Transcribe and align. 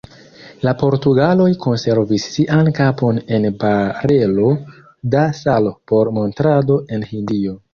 La 0.67 0.71
portugaloj 0.83 1.49
konservis 1.65 2.25
sian 2.37 2.71
kapon 2.79 3.21
en 3.37 3.45
barelo 3.65 4.49
da 5.17 5.27
salo 5.45 5.77
por 5.93 6.15
montrado 6.21 6.81
en 6.97 7.07
Hindio. 7.13 7.59